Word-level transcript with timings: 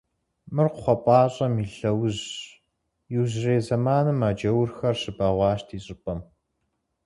—Мыр 0.53 0.67
кхъуэпӀащэм 0.73 1.53
и 1.63 1.65
лъэужьщ, 1.73 2.29
иужьрей 3.13 3.61
зэманым 3.67 4.19
а 4.27 4.29
джаурхэр 4.37 4.95
щыбэгъуащ 5.01 5.59
ди 5.67 5.77
щӀыпӀэм. 5.85 6.19